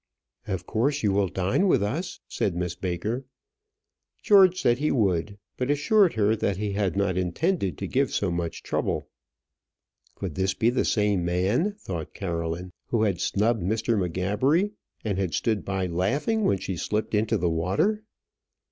"Of 0.47 0.65
course 0.65 1.03
you 1.03 1.11
will 1.11 1.27
dine 1.27 1.67
with 1.67 1.83
us," 1.83 2.21
said 2.27 2.55
Miss 2.55 2.73
Baker. 2.73 3.23
George 4.23 4.59
said 4.59 4.79
he 4.79 4.89
would, 4.89 5.37
but 5.57 5.69
assured 5.69 6.13
her 6.13 6.35
that 6.37 6.57
he 6.57 6.71
had 6.71 6.95
not 6.97 7.19
intended 7.19 7.77
to 7.77 7.85
give 7.87 8.11
so 8.11 8.31
much 8.31 8.63
trouble. 8.63 9.09
Could 10.15 10.33
this 10.33 10.55
be 10.55 10.71
the 10.71 10.85
same 10.85 11.23
man, 11.23 11.73
thought 11.77 12.15
Caroline, 12.15 12.71
who 12.87 13.03
had 13.03 13.21
snubbed 13.21 13.61
Mr. 13.61 13.95
M'Gabbery, 13.95 14.71
and 15.05 15.19
had 15.19 15.35
stood 15.35 15.63
by 15.63 15.85
laughing 15.85 16.45
when 16.45 16.57
she 16.57 16.77
slipped 16.77 17.13
into 17.13 17.37
the 17.37 17.47
water? 17.51 18.01